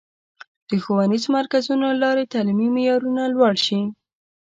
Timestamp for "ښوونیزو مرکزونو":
0.83-1.85